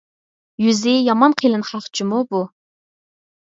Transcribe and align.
يۈزى 0.63 0.93
يامان 1.09 1.37
قېلىن 1.43 1.67
خەق 1.69 1.87
جۇمۇ 2.01 2.25
بۇ! 2.35 2.43